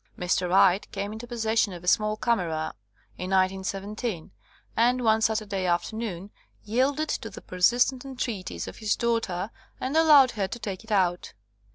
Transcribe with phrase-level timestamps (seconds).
[0.17, 0.49] Mr.
[0.49, 2.73] Wright came into possession of a small camera
[3.19, 4.31] in 1917,
[4.75, 6.31] and one Saturday afternoon
[6.63, 10.91] yielded to the persistent entreat ies of his daughter and allowed her to take it
[10.91, 11.33] out.